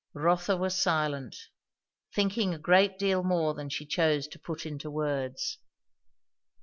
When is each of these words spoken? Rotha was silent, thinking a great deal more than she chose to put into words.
Rotha 0.15 0.57
was 0.57 0.81
silent, 0.81 1.35
thinking 2.11 2.55
a 2.55 2.57
great 2.57 2.97
deal 2.97 3.21
more 3.21 3.53
than 3.53 3.69
she 3.69 3.85
chose 3.85 4.27
to 4.29 4.39
put 4.39 4.65
into 4.65 4.89
words. 4.89 5.59